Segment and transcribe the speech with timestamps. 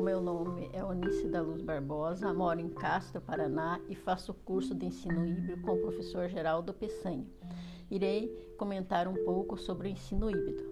[0.00, 4.84] meu nome é Onice da Luz Barbosa, moro em Castro, Paraná e faço curso de
[4.84, 7.26] ensino híbrido com o professor Geraldo Peçanha.
[7.90, 10.62] Irei comentar um pouco sobre o ensino híbrido.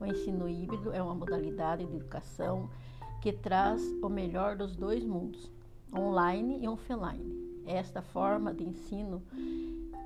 [0.00, 2.70] O ensino híbrido é uma modalidade de educação
[3.20, 5.52] que traz o melhor dos dois mundos,
[5.94, 7.62] online e offline.
[7.66, 9.22] Esta forma de ensino,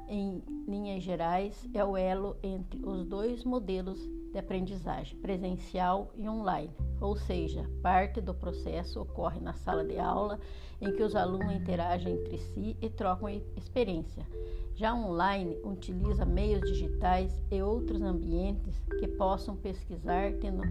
[0.08, 6.70] em linhas gerais, é o elo entre os dois modelos de aprendizagem, presencial e online,
[7.00, 10.38] ou seja, parte do processo ocorre na sala de aula,
[10.80, 14.26] em que os alunos interagem entre si e trocam experiência.
[14.74, 20.62] Já online utiliza meios digitais e outros ambientes que possam pesquisar, tendo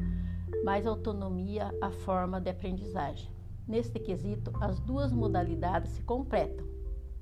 [0.63, 3.29] mais autonomia à forma de aprendizagem.
[3.67, 6.65] Neste quesito, as duas modalidades se completam,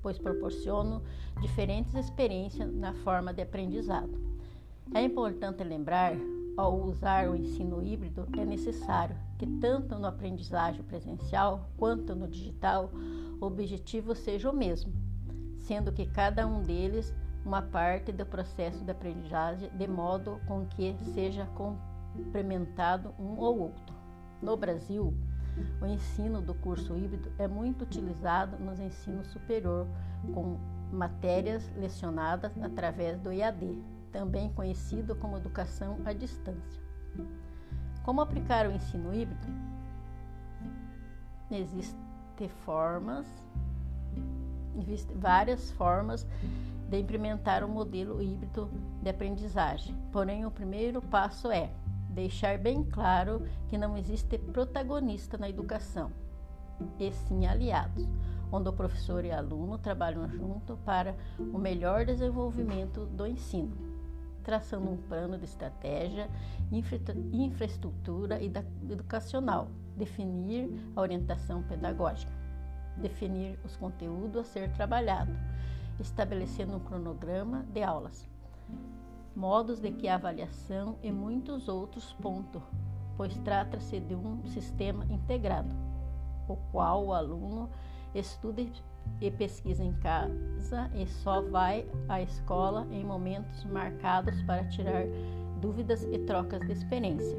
[0.00, 1.02] pois proporcionam
[1.40, 4.35] diferentes experiências na forma de aprendizado.
[4.94, 6.14] É importante lembrar,
[6.56, 12.90] ao usar o ensino híbrido, é necessário que, tanto no aprendizagem presencial quanto no digital,
[13.40, 14.92] o objetivo seja o mesmo,
[15.58, 17.12] sendo que cada um deles
[17.44, 23.94] uma parte do processo de aprendizagem, de modo com que seja complementado um ou outro.
[24.40, 25.14] No Brasil,
[25.80, 29.86] o ensino do curso híbrido é muito utilizado nos ensinos superior,
[30.32, 30.58] com
[30.90, 33.76] matérias lecionadas através do EAD,
[34.16, 36.80] também conhecido como educação à distância.
[38.02, 39.46] Como aplicar o ensino híbrido?
[41.50, 43.26] Existem formas,
[44.78, 46.26] existem várias formas
[46.88, 48.70] de implementar o um modelo híbrido
[49.02, 49.94] de aprendizagem.
[50.10, 51.70] Porém, o primeiro passo é
[52.08, 56.10] deixar bem claro que não existe protagonista na educação,
[56.98, 58.08] e sim aliados
[58.50, 63.95] onde o professor e aluno trabalham junto para o melhor desenvolvimento do ensino,
[64.46, 66.30] traçando um plano de estratégia,
[66.70, 67.00] infra
[67.32, 68.46] infraestrutura e
[68.88, 72.30] educacional, definir a orientação pedagógica,
[72.96, 75.32] definir os conteúdos a ser trabalhado,
[75.98, 78.24] estabelecendo um cronograma de aulas,
[79.34, 82.62] modos de que a avaliação e muitos outros pontos,
[83.16, 85.74] pois trata-se de um sistema integrado,
[86.46, 87.68] o qual o aluno
[88.14, 88.62] estuda
[89.20, 95.04] e pesquisa em casa e só vai à escola em momentos marcados para tirar
[95.60, 97.38] dúvidas e trocas de experiência.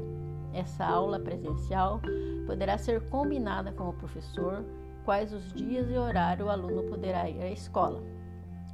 [0.52, 2.00] Essa aula presencial
[2.46, 4.64] poderá ser combinada com o professor
[5.04, 8.02] quais os dias e horário o aluno poderá ir à escola,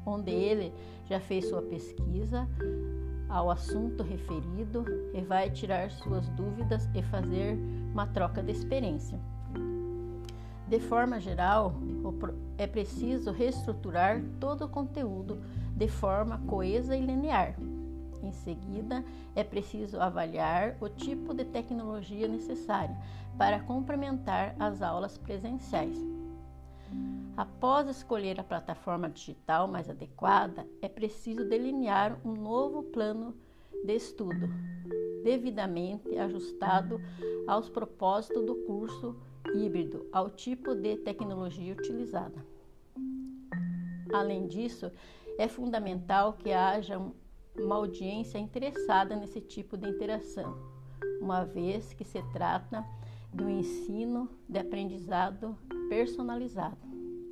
[0.07, 0.73] onde ele
[1.07, 2.49] já fez sua pesquisa
[3.29, 7.59] ao assunto referido e vai tirar suas dúvidas e fazer
[7.93, 9.19] uma troca de experiência.
[10.69, 11.75] De forma geral,
[12.57, 15.43] é preciso reestruturar todo o conteúdo
[15.77, 17.55] de forma coesa e linear.
[18.23, 19.05] Em seguida,
[19.35, 22.97] é preciso avaliar o tipo de tecnologia necessária
[23.37, 25.99] para complementar as aulas presenciais.
[27.37, 33.35] Após escolher a plataforma digital mais adequada, é preciso delinear um novo plano
[33.85, 34.49] de estudo,
[35.23, 37.01] devidamente ajustado
[37.47, 39.17] aos propósitos do curso
[39.53, 42.45] híbrido ao tipo de tecnologia utilizada.
[44.13, 44.91] Além disso,
[45.39, 47.01] é fundamental que haja
[47.57, 50.57] uma audiência interessada nesse tipo de interação,
[51.21, 52.85] uma vez que se trata
[53.43, 55.57] um ensino de aprendizado
[55.89, 56.79] personalizado,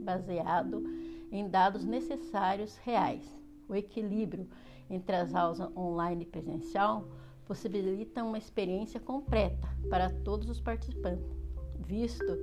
[0.00, 0.82] baseado
[1.30, 3.24] em dados necessários reais.
[3.68, 4.48] O equilíbrio
[4.90, 7.08] entre as aulas online e presencial
[7.46, 11.41] possibilita uma experiência completa para todos os participantes
[11.82, 12.38] visto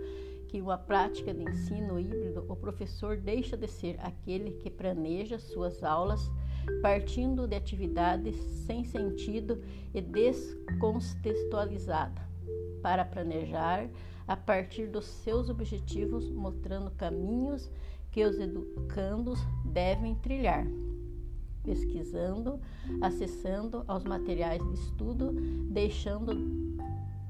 [0.47, 5.83] que uma prática de ensino híbrido, o professor deixa de ser aquele que planeja suas
[5.83, 6.29] aulas
[6.81, 8.35] partindo de atividades
[8.65, 9.61] sem sentido
[9.93, 12.27] e descontextualizada,
[12.81, 13.87] para planejar
[14.27, 17.71] a partir dos seus objetivos, mostrando caminhos
[18.11, 20.67] que os educandos devem trilhar,
[21.63, 22.59] pesquisando,
[23.01, 25.31] acessando aos materiais de estudo,
[25.71, 26.78] deixando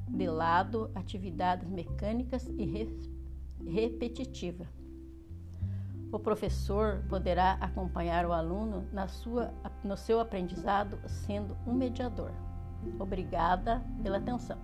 [0.10, 3.20] de lado atividades mecânicas e re
[3.66, 4.68] repetitivas.
[6.12, 9.54] O professor poderá acompanhar o aluno na sua,
[9.84, 12.32] no seu aprendizado sendo um mediador.
[13.00, 14.58] Obrigada pela atenção.